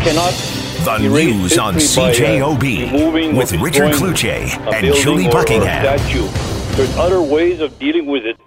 cannot 0.00 0.32
the 0.84 0.98
news 0.98 1.58
on 1.58 1.74
CJOB 1.74 2.64
uh, 2.88 3.36
with 3.36 3.52
Richard 3.52 3.92
Cloutier 3.92 4.48
and 4.72 4.94
Julie 4.96 5.28
Buckingham. 5.28 5.98
There's 6.76 6.96
other 6.96 7.20
ways 7.20 7.60
of 7.60 7.78
dealing 7.78 8.06
with 8.06 8.24
it, 8.24 8.40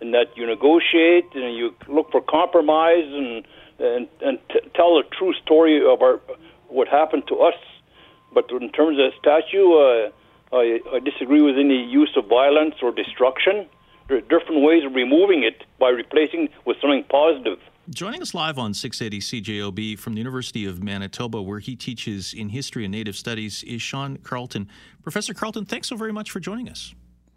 in 0.00 0.12
that 0.12 0.36
you 0.36 0.46
negotiate 0.46 1.26
and 1.34 1.56
you 1.56 1.74
look 1.88 2.12
for 2.12 2.20
compromise 2.20 3.04
and 3.04 3.44
and, 3.80 4.08
and 4.20 4.38
t- 4.50 4.60
tell 4.74 4.98
a 4.98 5.02
true 5.18 5.34
story 5.42 5.84
of 5.84 6.00
our 6.00 6.20
what 6.68 6.86
happened 6.86 7.24
to 7.26 7.40
us. 7.40 7.54
But 8.32 8.48
in 8.52 8.70
terms 8.70 8.98
of 9.00 9.12
statue, 9.18 9.72
uh, 9.74 10.10
I, 10.52 10.80
I 10.94 11.00
disagree 11.00 11.42
with 11.42 11.56
any 11.58 11.82
use 11.82 12.12
of 12.16 12.28
violence 12.28 12.76
or 12.82 12.92
destruction. 12.92 13.66
There 14.06 14.18
are 14.18 14.20
different 14.20 14.62
ways 14.62 14.84
of 14.84 14.94
removing 14.94 15.42
it 15.42 15.64
by 15.80 15.88
replacing 15.88 16.50
with 16.66 16.76
something 16.80 17.04
positive. 17.10 17.58
Joining 17.90 18.22
us 18.22 18.34
live 18.34 18.56
on 18.56 18.72
680 18.72 19.42
CJOB 19.42 19.98
from 19.98 20.12
the 20.12 20.18
University 20.18 20.64
of 20.64 20.80
Manitoba, 20.80 21.42
where 21.42 21.58
he 21.58 21.74
teaches 21.74 22.32
in 22.32 22.48
history 22.48 22.84
and 22.84 22.92
native 22.92 23.16
studies, 23.16 23.64
is 23.64 23.82
Sean 23.82 24.16
Carleton. 24.18 24.68
Professor 25.02 25.34
Carleton, 25.34 25.64
thanks 25.64 25.88
so 25.88 25.96
very 25.96 26.12
much 26.12 26.30
for 26.30 26.38
joining 26.38 26.68
us. 26.68 26.94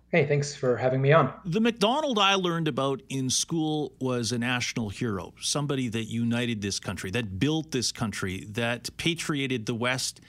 Hey, 0.09 0.27
thanks 0.27 0.55
for 0.55 0.77
having 0.77 1.01
me 1.01 1.11
on. 1.11 1.33
The 1.43 1.59
Macdonald 1.59 2.19
I 2.19 2.35
learned 2.35 2.67
about 2.67 3.01
in 3.09 3.31
school 3.31 3.93
was 3.99 4.31
a 4.31 4.37
national 4.37 4.89
hero, 4.89 5.33
somebody 5.41 5.89
that 5.89 6.03
united 6.03 6.61
this 6.61 6.79
country, 6.79 7.09
that 7.09 7.39
built 7.39 7.71
this 7.71 7.91
country, 7.91 8.45
that 8.51 8.95
patriated 8.97 9.65
the 9.65 9.73
West, 9.73 10.21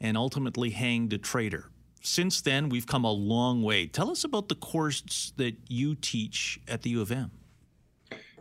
and 0.00 0.16
ultimately 0.16 0.70
hanged 0.70 1.12
a 1.12 1.18
traitor. 1.18 1.68
Since 2.00 2.42
then, 2.42 2.68
we've 2.68 2.86
come 2.86 3.02
a 3.02 3.10
long 3.10 3.60
way. 3.60 3.88
Tell 3.88 4.08
us 4.08 4.22
about 4.22 4.48
the 4.48 4.54
course 4.54 5.32
that 5.36 5.56
you 5.66 5.96
teach 5.96 6.60
at 6.68 6.82
the 6.82 6.90
U 6.90 7.02
of 7.02 7.10
M. 7.10 7.32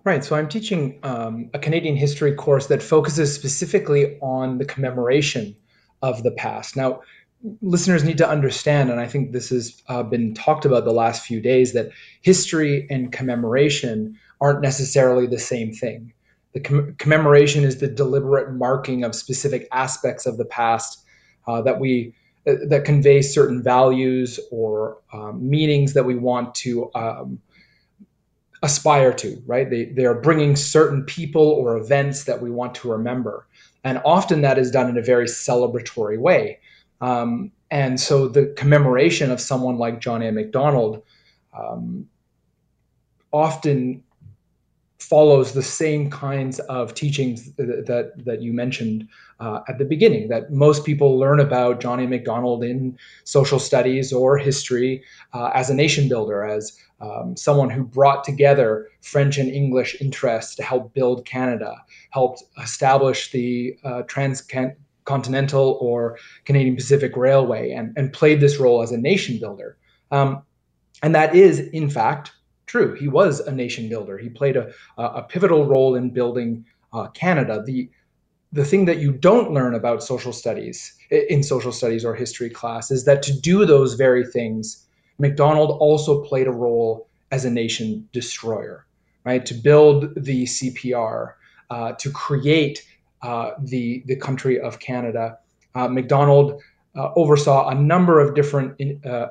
Right. 0.06 0.24
So 0.24 0.36
I'm 0.36 0.50
teaching 0.50 1.00
um, 1.04 1.50
a 1.54 1.60
Canadian 1.60 1.96
history 1.96 2.36
course 2.36 2.68
that 2.68 2.84
focuses 2.84 3.34
specifically 3.34 4.18
on 4.20 4.58
the 4.58 4.66
commemoration 4.66 5.56
of 6.02 6.24
the 6.24 6.32
past. 6.32 6.76
Now, 6.76 7.02
listeners 7.62 8.04
need 8.04 8.18
to 8.18 8.28
understand, 8.28 8.90
and 8.90 9.00
I 9.00 9.08
think 9.08 9.32
this 9.32 9.50
has 9.50 9.82
uh, 9.88 10.04
been 10.04 10.34
talked 10.34 10.66
about 10.66 10.84
the 10.84 10.92
last 10.92 11.26
few 11.26 11.40
days, 11.40 11.72
that 11.74 11.92
history 12.22 12.86
and 12.90 13.14
commemoration 13.14 14.20
aren't 14.42 14.62
necessarily 14.62 15.26
the 15.26 15.40
same 15.40 15.72
thing. 15.72 16.14
The 16.54 16.60
com- 16.60 16.96
commemoration 16.98 17.64
is 17.64 17.78
the 17.78 17.88
deliberate 17.88 18.54
marking 18.54 19.06
of 19.06 19.16
specific 19.16 19.70
aspects 19.72 20.26
of 20.26 20.38
the 20.38 20.46
past 20.46 21.02
uh, 21.48 21.62
that 21.62 21.80
we 21.80 22.14
uh, 22.46 22.56
that 22.68 22.84
convey 22.84 23.22
certain 23.22 23.64
values 23.64 24.38
or 24.52 24.98
um, 25.14 25.50
meanings 25.50 25.94
that 25.94 26.04
we 26.04 26.16
want 26.16 26.56
to 26.56 26.92
um, 26.94 27.40
aspire 28.64 29.14
to, 29.14 29.42
right? 29.46 29.70
They, 29.70 29.86
they 29.86 30.06
are 30.06 30.16
bringing 30.16 30.56
certain 30.56 31.04
people 31.04 31.44
or 31.44 31.78
events 31.78 32.24
that 32.24 32.42
we 32.42 32.50
want 32.50 32.74
to 32.76 32.90
remember. 32.90 33.46
And 33.84 34.02
often 34.06 34.42
that 34.42 34.58
is 34.58 34.72
done 34.72 34.90
in 34.90 34.98
a 34.98 35.02
very 35.02 35.26
celebratory 35.26 36.18
way. 36.18 36.60
Um, 37.02 37.52
and 37.70 38.00
so 38.00 38.30
the 38.30 38.54
commemoration 38.56 39.30
of 39.30 39.42
someone 39.42 39.78
like 39.78 40.00
John 40.00 40.24
A. 40.24 40.32
Macdonald 40.32 41.04
um, 41.58 42.08
often 43.34 44.04
follows 45.10 45.52
the 45.52 45.64
same 45.64 46.10
kinds 46.10 46.60
of 46.62 46.94
teachings 46.94 47.52
that 47.56 48.14
that, 48.26 48.42
you 48.42 48.54
mentioned 48.54 49.08
uh, 49.40 49.60
at 49.68 49.78
the 49.78 49.86
beginning. 49.86 50.30
That 50.30 50.52
most 50.52 50.86
people 50.86 51.20
learn 51.20 51.40
about 51.40 51.82
John 51.82 52.00
A. 52.00 52.08
Macdonald 52.08 52.64
in 52.64 52.98
social 53.26 53.60
studies 53.60 54.14
or 54.14 54.38
history 54.38 55.04
uh, 55.34 55.50
as 55.54 55.70
a 55.70 55.74
nation 55.74 56.08
builder, 56.08 56.46
as 56.46 56.78
um, 57.02 57.36
someone 57.36 57.70
who 57.70 57.84
brought 57.84 58.24
together 58.24 58.88
French 59.02 59.38
and 59.38 59.50
English 59.50 60.00
interests 60.00 60.56
to 60.56 60.64
help 60.64 60.94
build 60.94 61.26
Canada, 61.26 61.76
helped 62.12 62.44
establish 62.62 63.32
the 63.32 63.78
uh, 63.84 64.04
transcontinental 64.04 65.78
or 65.82 66.18
Canadian 66.46 66.76
Pacific 66.76 67.18
Railway, 67.18 67.72
and, 67.72 67.94
and 67.98 68.14
played 68.14 68.40
this 68.40 68.58
role 68.58 68.82
as 68.82 68.92
a 68.92 68.98
nation 68.98 69.38
builder. 69.38 69.78
Um, 70.12 70.44
and 71.02 71.14
that 71.14 71.36
is, 71.36 71.60
in 71.60 71.90
fact, 71.90 72.32
true. 72.74 72.96
He 72.96 73.08
was 73.08 73.40
a 73.40 73.52
nation 73.52 73.88
builder. 73.88 74.18
He 74.18 74.30
played 74.30 74.58
a, 74.58 74.74
a 74.98 75.22
pivotal 75.22 75.68
role 75.68 75.94
in 75.94 76.10
building 76.10 76.66
uh, 76.92 77.08
Canada. 77.10 77.62
The 77.64 77.88
the 78.52 78.66
thing 78.66 78.86
that 78.86 78.98
you 78.98 79.12
don't 79.12 79.52
learn 79.52 79.76
about 79.76 80.04
social 80.04 80.34
studies 80.34 80.94
in 81.12 81.44
social 81.44 81.72
studies 81.72 82.04
or 82.04 82.16
history 82.16 82.50
class 82.50 82.90
is 82.90 83.06
that 83.06 83.22
to 83.24 83.40
do 83.40 83.66
those 83.66 83.94
very 83.94 84.26
things, 84.26 84.86
Macdonald 85.20 85.70
also 85.80 86.24
played 86.24 86.48
a 86.48 86.52
role 86.52 87.08
as 87.32 87.46
a 87.46 87.52
nation 87.52 88.10
destroyer, 88.12 88.86
right? 89.24 89.46
To 89.46 89.54
build 89.54 90.16
the 90.16 90.46
CPR, 90.46 91.34
uh, 91.70 91.92
to 91.94 92.12
create 92.12 92.84
uh, 93.22 93.52
the 93.60 94.04
the 94.08 94.16
country 94.16 94.60
of 94.60 94.80
Canada. 94.80 95.38
Uh, 95.76 95.88
Macdonald 95.90 96.60
uh, 96.96 97.12
oversaw 97.16 97.70
a 97.70 97.76
number 97.76 98.20
of 98.20 98.34
different 98.34 98.76
in, 98.80 99.00
uh, 99.06 99.28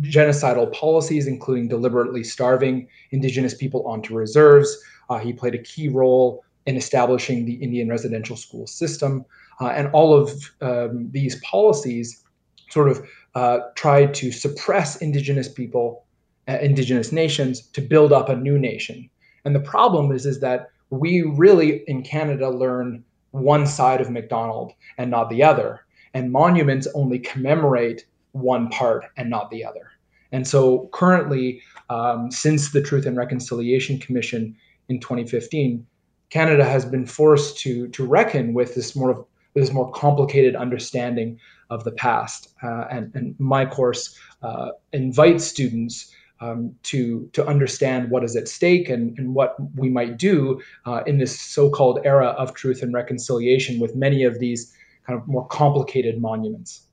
genocidal 0.00 0.72
policies, 0.72 1.26
including 1.26 1.68
deliberately 1.68 2.24
starving 2.24 2.88
Indigenous 3.10 3.54
people 3.54 3.86
onto 3.86 4.14
reserves. 4.14 4.76
Uh, 5.10 5.18
he 5.18 5.32
played 5.32 5.54
a 5.54 5.62
key 5.62 5.88
role 5.88 6.44
in 6.66 6.76
establishing 6.76 7.44
the 7.44 7.54
Indian 7.54 7.88
residential 7.88 8.36
school 8.36 8.66
system. 8.66 9.24
Uh, 9.60 9.68
and 9.68 9.88
all 9.92 10.14
of 10.14 10.52
um, 10.60 11.10
these 11.10 11.40
policies 11.40 12.22
sort 12.70 12.88
of 12.88 13.06
uh, 13.34 13.60
tried 13.74 14.14
to 14.14 14.32
suppress 14.32 14.96
Indigenous 14.96 15.48
people, 15.48 16.04
uh, 16.48 16.58
Indigenous 16.60 17.12
nations, 17.12 17.62
to 17.68 17.80
build 17.80 18.12
up 18.12 18.28
a 18.28 18.36
new 18.36 18.58
nation. 18.58 19.08
And 19.44 19.54
the 19.54 19.60
problem 19.60 20.12
is, 20.12 20.24
is 20.24 20.40
that 20.40 20.70
we 20.90 21.22
really 21.22 21.82
in 21.86 22.02
Canada 22.02 22.48
learn 22.48 23.04
one 23.32 23.66
side 23.66 24.00
of 24.00 24.10
Macdonald 24.10 24.72
and 24.98 25.10
not 25.10 25.30
the 25.30 25.42
other. 25.42 25.84
And 26.14 26.30
monuments 26.30 26.86
only 26.94 27.18
commemorate 27.18 28.04
one 28.32 28.68
part 28.68 29.04
and 29.16 29.30
not 29.30 29.50
the 29.50 29.64
other. 29.64 29.92
And 30.32 30.48
so 30.48 30.88
currently, 30.92 31.62
um, 31.90 32.30
since 32.30 32.72
the 32.72 32.82
Truth 32.82 33.06
and 33.06 33.16
Reconciliation 33.16 33.98
Commission 33.98 34.56
in 34.88 34.98
2015, 34.98 35.86
Canada 36.30 36.64
has 36.64 36.86
been 36.86 37.04
forced 37.04 37.58
to 37.58 37.88
to 37.88 38.06
reckon 38.06 38.54
with 38.54 38.74
this 38.74 38.96
more 38.96 39.10
of 39.10 39.26
this 39.54 39.70
more 39.70 39.90
complicated 39.92 40.56
understanding 40.56 41.38
of 41.68 41.84
the 41.84 41.92
past. 41.92 42.48
Uh, 42.62 42.86
and, 42.90 43.14
and 43.14 43.34
my 43.38 43.66
course 43.66 44.18
uh, 44.42 44.70
invites 44.94 45.44
students 45.44 46.10
um, 46.40 46.74
to 46.84 47.28
to 47.34 47.46
understand 47.46 48.10
what 48.10 48.24
is 48.24 48.34
at 48.34 48.48
stake 48.48 48.88
and, 48.88 49.16
and 49.18 49.34
what 49.34 49.56
we 49.76 49.88
might 49.88 50.16
do 50.16 50.60
uh, 50.86 51.02
in 51.06 51.18
this 51.18 51.38
so-called 51.38 52.00
era 52.04 52.28
of 52.28 52.54
truth 52.54 52.82
and 52.82 52.94
reconciliation 52.94 53.78
with 53.78 53.94
many 53.94 54.24
of 54.24 54.38
these 54.38 54.74
kind 55.06 55.18
of 55.18 55.28
more 55.28 55.46
complicated 55.48 56.20
monuments. 56.20 56.86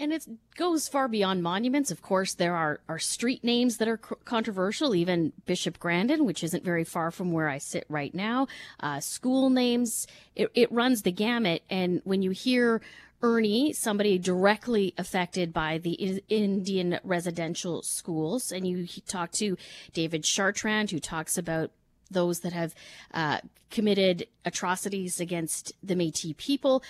And 0.00 0.12
it 0.12 0.26
goes 0.56 0.86
far 0.86 1.08
beyond 1.08 1.42
monuments. 1.42 1.90
Of 1.90 2.02
course, 2.02 2.34
there 2.34 2.54
are, 2.54 2.80
are 2.88 3.00
street 3.00 3.42
names 3.42 3.78
that 3.78 3.88
are 3.88 3.96
controversial, 3.96 4.94
even 4.94 5.32
Bishop 5.44 5.80
Grandin, 5.80 6.24
which 6.24 6.44
isn't 6.44 6.64
very 6.64 6.84
far 6.84 7.10
from 7.10 7.32
where 7.32 7.48
I 7.48 7.58
sit 7.58 7.84
right 7.88 8.14
now. 8.14 8.46
Uh, 8.78 9.00
school 9.00 9.50
names, 9.50 10.06
it, 10.36 10.50
it 10.54 10.70
runs 10.70 11.02
the 11.02 11.10
gamut. 11.10 11.62
And 11.68 12.00
when 12.04 12.22
you 12.22 12.30
hear 12.30 12.80
Ernie, 13.22 13.72
somebody 13.72 14.18
directly 14.18 14.94
affected 14.96 15.52
by 15.52 15.78
the 15.78 16.22
Indian 16.28 17.00
residential 17.02 17.82
schools, 17.82 18.52
and 18.52 18.66
you 18.66 18.86
talk 19.08 19.32
to 19.32 19.56
David 19.92 20.22
Chartrand, 20.22 20.90
who 20.90 21.00
talks 21.00 21.36
about 21.36 21.72
those 22.08 22.40
that 22.40 22.52
have 22.52 22.74
uh, 23.12 23.40
committed 23.70 24.28
atrocities 24.44 25.20
against 25.20 25.72
the 25.82 25.94
Métis 25.96 26.36
people 26.36 26.82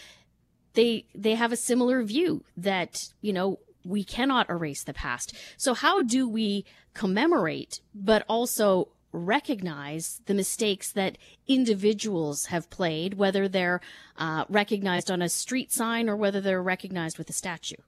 they 0.79 1.05
they 1.13 1.35
have 1.35 1.51
a 1.51 1.57
similar 1.57 2.05
view 2.05 2.45
that 2.57 3.11
you 3.21 3.33
know 3.33 3.59
we 3.85 4.05
cannot 4.05 4.49
erase 4.49 4.85
the 4.85 4.95
past. 4.95 5.35
So 5.57 5.75
how 5.75 6.03
do 6.03 6.29
we 6.29 6.65
commemorate 6.95 7.81
but 7.95 8.25
also 8.29 8.89
recognize 9.11 10.21
the 10.27 10.35
mistakes 10.35 10.93
that 10.93 11.19
individuals 11.49 12.47
have 12.47 12.71
played, 12.71 13.15
whether 13.15 13.49
they're 13.49 13.81
uh, 14.19 14.45
recognized 14.49 15.11
on 15.11 15.21
a 15.21 15.29
street 15.29 15.73
sign 15.73 16.09
or 16.09 16.17
whether 16.17 16.41
they're 16.41 16.63
recognized 16.63 17.19
with 17.19 17.29
a 17.29 17.33
statue? 17.33 17.83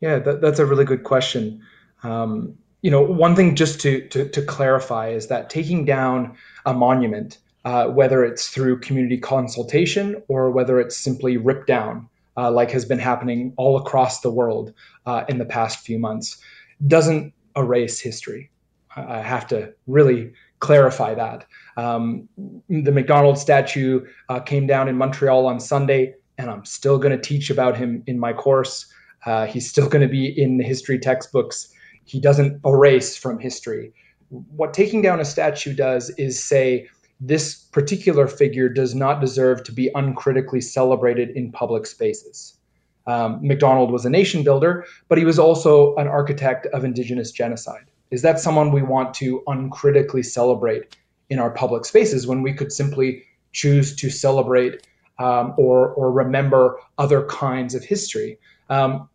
Yeah, 0.00 0.18
that, 0.18 0.40
that's 0.40 0.58
a 0.58 0.66
really 0.66 0.84
good 0.84 1.04
question. 1.04 1.62
Um, 2.02 2.58
you 2.80 2.90
know, 2.90 3.02
one 3.02 3.36
thing 3.36 3.54
just 3.54 3.80
to, 3.82 4.08
to, 4.08 4.28
to 4.30 4.42
clarify 4.42 5.10
is 5.10 5.28
that 5.28 5.50
taking 5.50 5.84
down 5.84 6.36
a 6.66 6.72
monument 6.72 7.38
uh, 7.64 7.86
whether 7.86 8.24
it's 8.24 8.48
through 8.48 8.80
community 8.80 9.18
consultation 9.18 10.22
or 10.28 10.50
whether 10.50 10.80
it's 10.80 10.96
simply 10.96 11.36
ripped 11.36 11.66
down, 11.66 12.08
uh, 12.36 12.50
like 12.50 12.70
has 12.70 12.84
been 12.84 12.98
happening 12.98 13.52
all 13.56 13.76
across 13.76 14.20
the 14.20 14.30
world 14.30 14.72
uh, 15.06 15.24
in 15.28 15.38
the 15.38 15.44
past 15.44 15.84
few 15.84 15.98
months, 15.98 16.38
doesn't 16.86 17.32
erase 17.56 18.00
history. 18.00 18.50
I 18.96 19.22
have 19.22 19.46
to 19.48 19.72
really 19.86 20.32
clarify 20.60 21.14
that. 21.14 21.46
Um, 21.76 22.28
the 22.68 22.92
Macdonald 22.92 23.38
statue 23.38 24.06
uh, 24.28 24.40
came 24.40 24.66
down 24.66 24.88
in 24.88 24.96
Montreal 24.96 25.46
on 25.46 25.60
Sunday, 25.60 26.14
and 26.38 26.50
I'm 26.50 26.64
still 26.64 26.98
going 26.98 27.16
to 27.16 27.22
teach 27.22 27.50
about 27.50 27.76
him 27.76 28.02
in 28.06 28.18
my 28.18 28.32
course. 28.32 28.86
Uh, 29.24 29.46
he's 29.46 29.68
still 29.68 29.88
going 29.88 30.02
to 30.02 30.12
be 30.12 30.26
in 30.26 30.58
the 30.58 30.64
history 30.64 30.98
textbooks. 30.98 31.72
He 32.04 32.20
doesn't 32.20 32.60
erase 32.64 33.16
from 33.16 33.38
history. 33.38 33.92
What 34.28 34.74
taking 34.74 35.02
down 35.02 35.20
a 35.20 35.24
statue 35.24 35.74
does 35.74 36.10
is 36.18 36.42
say, 36.42 36.88
this 37.24 37.54
particular 37.54 38.26
figure 38.26 38.68
does 38.68 38.96
not 38.96 39.20
deserve 39.20 39.62
to 39.62 39.72
be 39.72 39.90
uncritically 39.94 40.60
celebrated 40.60 41.30
in 41.30 41.52
public 41.52 41.86
spaces. 41.86 42.58
Um, 43.06 43.38
Macdonald 43.40 43.92
was 43.92 44.04
a 44.04 44.10
nation 44.10 44.42
builder, 44.42 44.84
but 45.08 45.18
he 45.18 45.24
was 45.24 45.38
also 45.38 45.94
an 45.96 46.08
architect 46.08 46.66
of 46.66 46.84
indigenous 46.84 47.30
genocide. 47.30 47.84
Is 48.10 48.22
that 48.22 48.40
someone 48.40 48.72
we 48.72 48.82
want 48.82 49.14
to 49.14 49.42
uncritically 49.46 50.24
celebrate 50.24 50.96
in 51.30 51.38
our 51.38 51.50
public 51.50 51.84
spaces 51.84 52.26
when 52.26 52.42
we 52.42 52.52
could 52.52 52.72
simply 52.72 53.22
choose 53.52 53.94
to 53.96 54.10
celebrate 54.10 54.84
um, 55.20 55.54
or, 55.56 55.90
or 55.90 56.10
remember 56.10 56.78
other 56.98 57.24
kinds 57.26 57.76
of 57.76 57.84
history? 57.84 58.36
Um, 58.68 59.08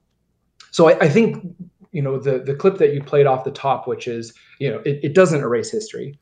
so 0.71 0.87
I, 0.89 0.99
I, 0.99 1.09
think 1.09 1.43
you 1.91 2.01
know 2.01 2.19
the 2.19 2.39
the 2.39 2.53
clip 2.53 2.77
that 2.77 2.93
you 2.93 3.03
played 3.03 3.25
off 3.25 3.43
the 3.43 3.51
top, 3.51 3.87
which 3.87 4.07
is 4.07 4.33
you 4.59 4.69
know 4.69 4.79
it, 4.85 4.99
it 5.03 5.15
doesn't 5.15 5.41
erase 5.41 5.71
history, 5.71 6.17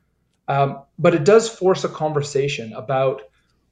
um, 0.48 0.82
but 0.98 1.14
it 1.14 1.24
does 1.24 1.48
force 1.48 1.84
a 1.84 1.88
conversation 1.88 2.72
about 2.72 3.22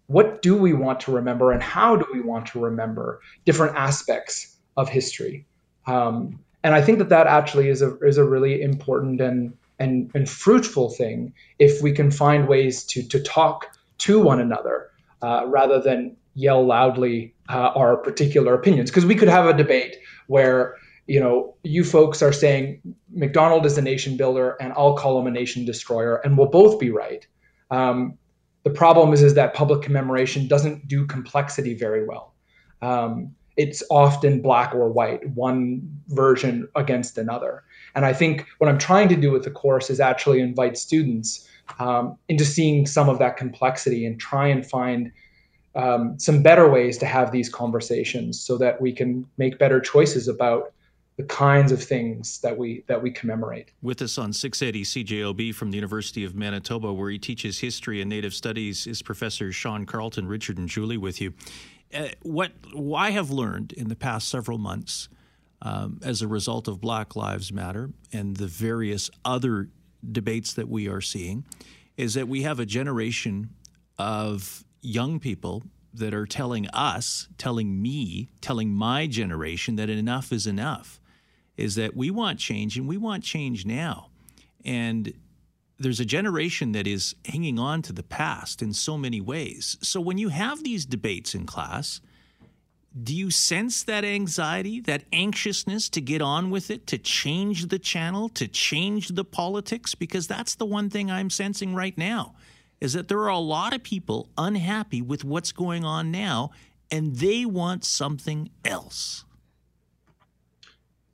what 0.07 0.43
do 0.43 0.57
we 0.57 0.73
want 0.73 1.01
to 1.01 1.13
remember 1.13 1.53
and 1.53 1.63
how 1.63 1.97
do 1.97 2.07
we 2.13 2.21
want 2.21 2.47
to 2.47 2.61
remember 2.61 3.21
different 3.45 3.77
aspects 3.77 4.57
of 4.77 4.89
history. 4.89 5.47
Um, 5.87 6.41
and 6.63 6.75
I 6.75 6.83
think 6.83 6.99
that 6.99 7.11
that 7.11 7.27
actually 7.27 7.69
is 7.69 7.83
a 7.83 7.97
is 7.99 8.19
a 8.19 8.25
really 8.25 8.63
important 8.63 9.21
and 9.21 9.55
and, 9.79 10.11
and 10.15 10.29
fruitful 10.29 10.91
thing 10.91 11.33
if 11.59 11.83
we 11.83 11.93
can 11.93 12.11
find 12.11 12.49
ways 12.49 12.85
to 12.85 13.03
to 13.09 13.21
talk 13.21 13.67
to 13.99 14.21
one 14.21 14.41
another 14.41 14.91
uh, 15.23 15.45
rather 15.47 15.81
than 15.81 16.17
yell 16.35 16.65
loudly 16.65 17.35
uh, 17.49 17.71
our 17.75 17.97
particular 17.97 18.55
opinions. 18.55 18.91
Because 18.91 19.07
we 19.07 19.15
could 19.15 19.29
have 19.29 19.47
a 19.47 19.53
debate 19.53 19.97
where 20.27 20.77
you 21.07 21.21
know 21.21 21.55
you 21.63 21.85
folks 21.85 22.23
are 22.23 22.33
saying 22.33 22.81
Macdonald 23.13 23.67
is 23.67 23.79
a 23.79 23.83
nation 23.83 24.17
builder 24.17 24.57
and 24.61 24.73
I'll 24.73 24.97
call 24.97 25.21
him 25.21 25.27
a 25.27 25.31
nation 25.31 25.65
destroyer, 25.65 26.17
and 26.25 26.37
we'll 26.39 26.49
both 26.49 26.79
be 26.79 26.91
right. 26.91 27.27
Um, 27.71 28.19
the 28.65 28.71
problem 28.71 29.13
is 29.13 29.23
is 29.23 29.35
that 29.35 29.55
public 29.55 29.83
commemoration 29.83 30.49
doesn't 30.49 30.89
do 30.89 31.07
complexity 31.07 31.75
very 31.75 32.07
well. 32.07 32.35
Um, 32.83 33.35
it's 33.57 33.83
often 33.91 34.43
black 34.43 34.75
or 34.75 34.91
white, 34.91 35.29
one 35.31 35.81
version 36.09 36.69
against 36.75 37.19
another. 37.19 37.63
And 37.95 38.05
I 38.05 38.13
think 38.13 38.47
what 38.59 38.69
I'm 38.69 38.79
trying 38.79 39.09
to 39.11 39.17
do 39.17 39.31
with 39.31 39.45
the 39.45 39.51
course 39.51 39.91
is 39.91 40.01
actually 40.01 40.41
invite 40.41 40.77
students 40.77 41.49
um, 41.79 42.19
into 42.29 42.45
seeing 42.45 42.87
some 42.87 43.09
of 43.09 43.19
that 43.21 43.37
complexity 43.37 44.05
and 44.07 44.19
try 44.19 44.49
and 44.49 44.67
find 44.67 45.13
um, 45.77 46.19
some 46.19 46.43
better 46.43 46.69
ways 46.69 46.99
to 46.99 47.07
have 47.07 47.33
these 47.33 47.49
conversations 47.49 48.41
so 48.41 48.59
that 48.59 48.81
we 48.81 48.93
can 48.93 49.27
make 49.39 49.59
better 49.59 49.81
choices 49.81 50.29
about 50.29 50.73
the 51.17 51.25
kinds 51.25 51.71
of 51.71 51.83
things 51.83 52.41
that 52.41 52.57
we 52.57 52.85
that 52.89 53.01
we 53.01 53.11
commemorate. 53.11 53.71
With 53.83 54.03
us 54.03 54.19
on 54.19 54.33
680 54.33 55.05
CJOB 55.05 55.55
from 55.55 55.71
the 55.71 55.77
University 55.77 56.25
of 56.25 56.35
Manitoba, 56.35 56.93
where 56.93 57.11
he 57.11 57.19
teaches 57.19 57.61
history 57.61 58.01
and 58.01 58.11
Native 58.11 58.35
Studies, 58.35 58.87
is 58.87 59.01
Professor 59.03 59.53
Sean 59.53 59.87
Carleton. 59.87 60.27
Richard 60.27 60.59
and 60.59 60.69
Julie 60.69 60.97
with 60.97 61.21
you. 61.21 61.35
Uh, 61.95 62.09
what 62.23 62.53
I 62.97 63.11
have 63.11 63.31
learned 63.31 63.73
in 63.73 63.89
the 63.89 63.95
past 63.95 64.29
several 64.29 64.59
months, 64.59 65.09
um, 65.63 66.01
as 66.03 66.21
a 66.21 66.27
result 66.27 66.67
of 66.67 66.81
Black 66.81 67.15
Lives 67.15 67.53
Matter 67.53 67.91
and 68.13 68.37
the 68.37 68.49
various 68.49 69.11
other 69.25 69.69
debates 70.11 70.53
that 70.55 70.69
we 70.69 70.89
are 70.89 71.01
seeing, 71.01 71.45
is 71.97 72.15
that 72.15 72.27
we 72.27 72.43
have 72.43 72.59
a 72.59 72.67
generation 72.67 73.51
of 73.99 74.65
young 74.83 75.21
people 75.21 75.63
that 75.93 76.13
are 76.13 76.27
telling 76.27 76.69
us, 76.71 77.29
telling 77.39 77.81
me, 77.81 78.29
telling 78.41 78.75
my 78.75 79.07
generation 79.07 79.77
that 79.77 79.89
enough 79.89 80.33
is 80.33 80.49
enough 80.49 81.01
is 81.57 81.75
that 81.77 81.97
we 81.97 82.11
want 82.11 82.39
change 82.39 82.77
and 82.77 82.89
we 82.89 82.97
want 82.97 83.23
change 83.23 83.65
now. 83.65 84.09
And 84.65 85.13
there's 85.79 86.01
a 86.01 86.05
generation 86.05 86.73
that 86.73 86.87
is 86.87 87.15
hanging 87.25 87.59
on 87.59 87.83
to 87.83 87.93
the 87.93 88.03
past 88.03 88.63
in 88.63 88.73
so 88.73 88.97
many 88.97 89.21
ways. 89.21 89.77
So 89.83 90.01
when 90.01 90.19
you 90.19 90.29
have 90.29 90.63
these 90.63 90.87
debates 90.87 91.35
in 91.35 91.47
class, 91.47 92.01
do 93.03 93.15
you 93.15 93.31
sense 93.31 93.83
that 93.85 94.05
anxiety, 94.05 94.81
that 94.81 95.03
anxiousness 95.13 95.89
to 95.91 96.01
get 96.01 96.23
on 96.23 96.51
with 96.51 96.71
it, 96.71 96.87
to 96.87 96.99
change 96.99 97.67
the 97.67 97.79
channel, 97.79 98.29
to 98.31 98.47
change 98.47 99.09
the 99.09 99.25
politics? 99.25 99.97
Because 99.97 100.29
that's 100.29 100.55
the 100.55 100.67
one 100.67 100.91
thing 100.91 101.11
I'm 101.11 101.31
sensing 101.31 101.75
right 101.75 101.97
now 101.99 102.35
is 102.81 102.93
that 102.93 103.09
there 103.09 103.21
are 103.21 103.29
a 103.29 103.39
lot 103.39 103.75
of 103.75 103.83
people 103.83 104.29
unhappy 104.39 105.03
with 105.03 105.25
what's 105.25 105.53
going 105.53 105.85
on 105.85 106.11
now 106.11 106.51
and 106.91 107.17
they 107.17 107.45
want 107.45 107.85
something 107.85 108.51
else. 108.65 109.25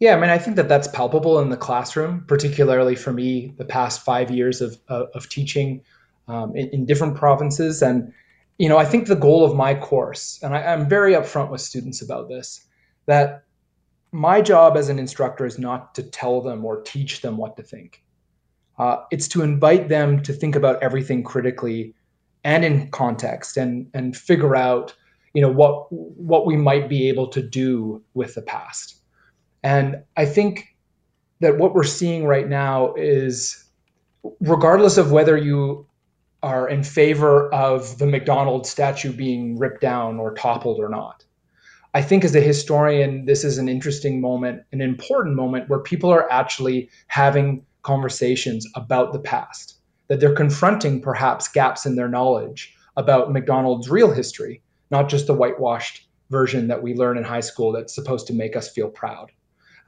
Yeah, 0.01 0.17
I 0.17 0.21
mean, 0.21 0.31
I 0.31 0.39
think 0.39 0.57
that 0.57 0.69
that's 0.69 0.89
palpable 0.89 1.39
in 1.41 1.51
the 1.51 1.59
classroom, 1.59 2.25
particularly 2.27 2.97
for 2.97 3.13
me, 3.13 3.53
the 3.59 3.67
past 3.67 4.03
five 4.03 4.31
years 4.31 4.63
of, 4.63 4.79
of, 4.89 5.29
teaching 5.29 5.83
um, 6.27 6.57
in, 6.57 6.71
in, 6.71 6.87
different 6.87 7.17
provinces. 7.17 7.83
And, 7.83 8.15
you 8.57 8.71
know, 8.71 8.79
I 8.79 8.87
think 8.87 9.07
the 9.07 9.15
goal 9.15 9.45
of 9.45 9.55
my 9.55 9.75
course, 9.75 10.41
and 10.43 10.57
I, 10.57 10.63
I'm 10.63 10.89
very 10.89 11.13
upfront 11.13 11.51
with 11.51 11.61
students 11.61 12.01
about 12.01 12.31
this, 12.31 12.65
that 13.05 13.45
my 14.11 14.41
job 14.41 14.79
as 14.79 14.89
an 14.89 14.99
instructor 14.99 15.45
is 15.45 15.59
not 15.59 15.95
to 15.97 16.03
tell 16.03 16.41
them 16.41 16.65
or 16.65 16.81
teach 16.81 17.21
them 17.21 17.37
what 17.37 17.59
to 17.59 17.63
think. 17.63 18.03
Uh, 18.79 19.05
it's 19.11 19.29
to 19.29 19.43
invite 19.43 19.91
them 19.91 20.23
to 20.23 20.33
think 20.33 20.57
about 20.57 20.83
everything 20.83 21.23
critically 21.23 21.95
and 22.43 22.65
in 22.65 22.91
context 22.91 23.59
and, 23.59 23.91
and 23.93 24.17
figure 24.17 24.57
out, 24.57 24.95
you 25.35 25.43
know, 25.43 25.53
what, 25.53 25.93
what 25.93 26.47
we 26.47 26.57
might 26.57 26.89
be 26.89 27.11
able 27.11 27.29
to 27.29 27.43
do 27.43 28.03
with 28.15 28.35
the 28.35 28.41
past. 28.41 29.00
And 29.63 30.03
I 30.17 30.25
think 30.25 30.77
that 31.41 31.59
what 31.59 31.75
we're 31.75 31.85
seeing 31.85 32.25
right 32.25 32.49
now 32.49 32.95
is, 32.95 33.65
regardless 34.41 34.97
of 34.97 35.13
whether 35.13 35.37
you 35.37 35.87
are 36.43 36.69
in 36.69 36.83
favor 36.83 37.53
of 37.53 37.99
the 37.99 38.07
Macdonald 38.07 38.67
statue 38.67 39.13
being 39.13 39.59
ripped 39.59 39.81
down 39.81 40.19
or 40.19 40.35
toppled 40.35 40.81
or 40.81 40.89
not, 40.89 41.25
I 41.93 42.03
think 42.03 42.25
as 42.25 42.35
a 42.35 42.41
historian, 42.41 43.25
this 43.25 43.43
is 43.45 43.59
an 43.59 43.69
interesting 43.69 44.21
moment, 44.21 44.63
an 44.73 44.81
important 44.81 45.35
moment 45.35 45.69
where 45.69 45.81
people 45.81 46.11
are 46.11 46.31
actually 46.31 46.89
having 47.09 47.67
conversations 47.83 48.67
about 48.75 49.13
the 49.13 49.19
past, 49.19 49.77
that 50.09 50.21
they're 50.21 50.35
confronting 50.35 51.01
perhaps 51.01 51.49
gaps 51.49 51.87
in 51.87 51.97
their 51.97 52.09
knowledge 52.09 52.75
about 52.97 53.33
Macdonald's 53.33 53.91
real 53.91 54.13
history, 54.13 54.63
not 54.91 55.09
just 55.09 55.27
the 55.27 55.35
whitewashed 55.35 56.07
version 56.31 56.69
that 56.69 56.83
we 56.83 56.95
learn 56.95 57.19
in 57.19 57.25
high 57.25 57.41
school 57.41 57.73
that's 57.73 57.95
supposed 57.95 58.27
to 58.29 58.33
make 58.33 58.57
us 58.57 58.71
feel 58.71 58.89
proud. 58.89 59.33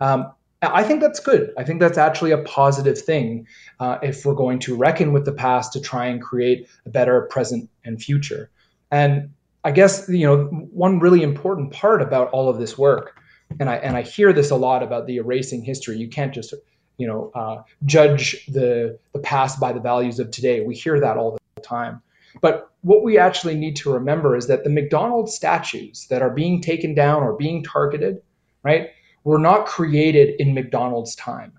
Um, 0.03 0.33
I 0.63 0.83
think 0.83 1.01
that's 1.01 1.21
good. 1.21 1.53
I 1.57 1.65
think 1.65 1.81
that's 1.81 1.99
actually 1.99 2.33
a 2.33 2.39
positive 2.39 3.01
thing 3.01 3.47
uh, 3.79 3.99
if 4.03 4.25
we're 4.25 4.35
going 4.35 4.59
to 4.61 4.77
reckon 4.77 5.13
with 5.13 5.25
the 5.25 5.33
past 5.33 5.73
to 5.75 5.81
try 5.81 6.07
and 6.07 6.21
create 6.21 6.69
a 6.87 6.91
better 6.91 7.23
present 7.23 7.71
and 7.85 8.03
future. 8.03 8.51
And 8.91 9.31
I 9.65 9.71
guess 9.71 10.09
you 10.09 10.27
know 10.27 10.45
one 10.73 10.99
really 10.99 11.23
important 11.23 11.73
part 11.73 12.03
about 12.03 12.31
all 12.31 12.49
of 12.49 12.59
this 12.59 12.77
work, 12.77 13.17
and 13.61 13.71
I 13.71 13.77
and 13.77 13.97
I 13.97 14.03
hear 14.03 14.33
this 14.33 14.51
a 14.51 14.57
lot 14.57 14.83
about 14.83 15.07
the 15.07 15.17
erasing 15.17 15.63
history. 15.63 15.99
You 15.99 16.09
can't 16.09 16.35
just 16.35 16.53
you 16.97 17.07
know 17.07 17.31
uh, 17.35 17.63
judge 17.85 18.45
the 18.47 18.99
the 19.13 19.21
past 19.21 19.61
by 19.61 19.73
the 19.73 19.81
values 19.81 20.19
of 20.19 20.33
today. 20.33 20.63
We 20.63 20.75
hear 20.75 20.99
that 20.99 21.17
all 21.17 21.39
the 21.55 21.63
time. 21.63 22.03
But 22.41 22.71
what 22.81 23.05
we 23.05 23.19
actually 23.19 23.57
need 23.57 23.77
to 23.77 23.93
remember 23.93 24.37
is 24.37 24.49
that 24.49 24.65
the 24.65 24.71
Macdonald 24.71 25.31
statues 25.31 26.07
that 26.09 26.23
are 26.23 26.31
being 26.31 26.61
taken 26.61 26.95
down 26.95 27.23
or 27.23 27.37
being 27.37 27.63
targeted, 27.63 28.23
right? 28.65 28.89
Were 29.25 29.39
not 29.39 29.67
created 29.67 30.41
in 30.41 30.55
Macdonald's 30.55 31.15
time. 31.15 31.53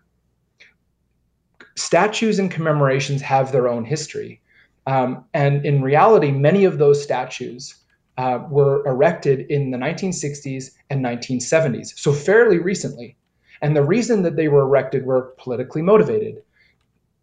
Statues 1.75 2.39
and 2.39 2.51
commemorations 2.51 3.21
have 3.21 3.51
their 3.51 3.67
own 3.67 3.85
history. 3.85 4.41
Um, 4.85 5.25
and 5.33 5.65
in 5.65 5.81
reality, 5.81 6.31
many 6.31 6.65
of 6.65 6.77
those 6.77 7.01
statues 7.01 7.75
uh, 8.17 8.39
were 8.49 8.85
erected 8.85 9.49
in 9.49 9.71
the 9.71 9.77
1960s 9.77 10.71
and 10.89 11.03
1970s, 11.03 11.97
so 11.97 12.13
fairly 12.13 12.59
recently. 12.59 13.15
And 13.61 13.75
the 13.75 13.83
reason 13.83 14.23
that 14.23 14.35
they 14.35 14.49
were 14.49 14.61
erected 14.61 15.05
were 15.05 15.33
politically 15.37 15.81
motivated. 15.81 16.43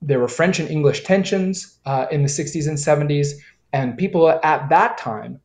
There 0.02 0.18
were 0.18 0.28
French 0.28 0.58
and 0.58 0.70
English 0.70 1.04
tensions 1.04 1.78
uh, 1.84 2.06
in 2.10 2.22
the 2.22 2.28
60s 2.28 2.66
and 2.66 2.78
70s, 2.78 3.34
and 3.72 3.98
people 3.98 4.28
at 4.28 4.70
that 4.70 4.98
time 4.98 5.40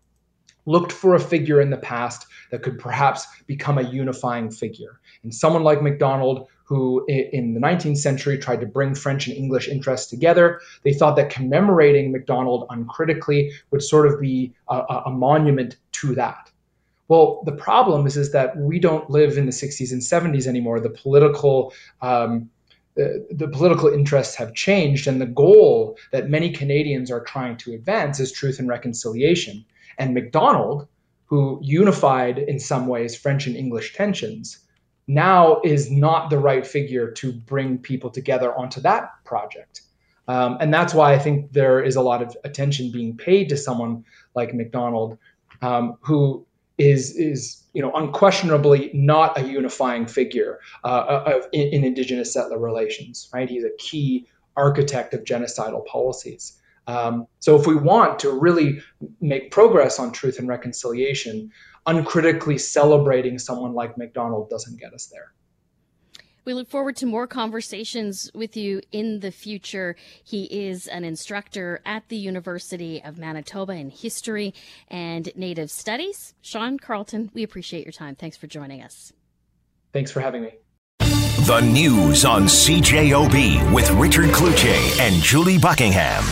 looked 0.66 0.92
for 0.92 1.14
a 1.14 1.20
figure 1.20 1.62
in 1.62 1.70
the 1.70 1.78
past 1.78 2.26
that 2.52 2.64
could 2.64 2.80
perhaps 2.80 3.26
become 3.48 3.78
a 3.78 3.84
unifying 3.84 4.52
figure. 4.52 5.00
And 5.24 5.34
someone 5.34 5.64
like 5.64 5.82
Macdonald, 5.82 6.48
who 6.66 7.06
in 7.08 7.54
the 7.54 7.60
19th 7.60 7.98
century 7.98 8.38
tried 8.38 8.62
to 8.62 8.66
bring 8.66 8.96
French 8.96 9.28
and 9.28 9.38
English 9.38 9.68
interests 9.68 10.10
together, 10.10 10.60
they 10.84 10.94
thought 10.94 11.16
that 11.16 11.30
commemorating 11.30 12.12
Macdonald 12.12 12.66
uncritically 12.70 13.52
would 13.72 13.84
sort 13.84 14.08
of 14.08 14.20
be 14.20 14.54
a, 14.70 15.04
a 15.06 15.12
monument 15.12 15.78
to 15.94 16.16
that. 16.16 16.52
Well, 17.08 17.44
the 17.46 17.52
problem 17.52 18.08
is, 18.08 18.18
is 18.18 18.32
that 18.32 18.58
we 18.58 18.80
don't 18.80 19.10
live 19.12 19.38
in 19.38 19.46
the 19.46 19.52
60s 19.52 19.92
and 19.92 20.02
70s 20.02 20.48
anymore. 20.48 20.80
The 20.80 20.90
political 20.90 21.74
um, 22.02 22.50
the, 22.96 23.28
the, 23.30 23.50
political 23.50 23.90
interests 23.90 24.36
have 24.36 24.54
changed, 24.54 25.08
and 25.08 25.22
the 25.22 25.26
goal 25.26 25.98
that 26.12 26.30
many 26.30 26.50
Canadians 26.50 27.12
are 27.12 27.20
trying 27.20 27.58
to 27.58 27.74
advance 27.74 28.22
is 28.22 28.32
truth 28.32 28.58
and 28.58 28.70
reconciliation. 28.70 29.66
And 29.98 30.14
Macdonald, 30.14 30.88
who 31.26 31.60
unified 31.62 32.38
in 32.38 32.60
some 32.60 32.88
ways 32.88 33.16
French 33.16 33.48
and 33.48 33.56
English 33.56 33.96
tensions, 33.96 34.60
now 35.08 35.60
is 35.64 35.92
not 35.92 36.30
the 36.30 36.40
right 36.40 36.66
figure 36.66 37.12
to 37.12 37.32
bring 37.32 37.78
people 37.78 38.10
together 38.10 38.56
onto 38.56 38.82
that 38.82 39.12
project. 39.24 39.82
Um, 40.28 40.58
and 40.60 40.74
that's 40.74 40.94
why 40.94 41.14
I 41.14 41.20
think 41.20 41.52
there 41.52 41.82
is 41.82 41.96
a 41.96 42.02
lot 42.02 42.22
of 42.22 42.36
attention 42.44 42.92
being 42.92 43.16
paid 43.16 43.50
to 43.50 43.58
someone 43.58 44.06
like 44.34 44.54
Macdonald, 44.54 45.18
um, 45.62 45.98
who 46.02 46.46
is 46.78 47.16
is 47.16 47.64
you 47.74 47.82
know 47.82 47.92
unquestionably 47.94 48.92
not 48.94 49.38
a 49.38 49.48
unifying 49.48 50.08
figure 50.08 50.60
uh, 50.84 51.24
of, 51.26 51.48
in, 51.54 51.70
in, 51.70 51.84
Indigenous 51.84 52.34
settler 52.34 52.60
relations. 52.60 53.30
Right, 53.34 53.50
he's 53.50 53.64
a 53.64 53.76
key 53.78 54.28
architect 54.58 55.14
of 55.14 55.24
genocidal 55.24 55.86
policies. 55.86 56.60
Um, 56.88 57.28
so 57.40 57.56
if 57.56 57.66
we 57.66 57.76
want 57.76 58.20
to 58.20 58.32
really 58.32 58.80
make 59.22 59.52
progress 59.52 60.00
on 60.00 60.12
truth 60.12 60.40
and 60.40 60.48
reconciliation, 60.48 61.52
uncritically 61.86 62.58
celebrating 62.58 63.40
someone 63.40 63.74
like 63.74 63.98
Macdonald 63.98 64.50
doesn't 64.50 64.80
get 64.80 64.94
us 64.94 65.08
there. 65.08 65.34
We 66.46 66.54
look 66.54 66.70
forward 66.70 66.96
to 66.98 67.08
more 67.08 67.26
conversations 67.26 68.30
with 68.36 68.56
you 68.56 68.82
in 68.92 69.20
the 69.22 69.32
future. 69.32 69.96
He 70.24 70.44
is 70.46 70.86
an 70.88 71.04
instructor 71.04 71.82
at 71.86 72.08
the 72.10 72.18
University 72.18 73.02
of 73.04 73.18
Manitoba 73.18 73.74
in 73.74 73.90
history 73.90 74.54
and 74.88 75.32
Native 75.36 75.72
Studies. 75.72 76.36
Sean 76.42 76.78
Carleton, 76.78 77.32
we 77.34 77.42
appreciate 77.42 77.84
your 77.84 77.94
time. 77.94 78.14
Thanks 78.14 78.38
for 78.38 78.46
joining 78.46 78.84
us. 78.84 79.12
Thanks 79.92 80.12
for 80.12 80.20
having 80.20 80.44
me. 80.44 80.54
The 81.00 81.62
news 81.62 82.26
on 82.26 82.44
CJOB 82.44 83.74
with 83.74 83.90
Richard 83.92 84.30
Cloutier 84.30 85.00
and 85.00 85.22
Julie 85.24 85.58
Buckingham. 85.58 86.24